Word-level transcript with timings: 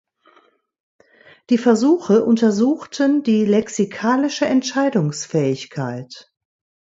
Die 1.51 1.59
Versuche 1.59 2.25
untersuchten 2.25 3.21
die 3.21 3.45
lexikalische 3.45 4.47
Entscheidungsfähigkeit. 4.47 6.33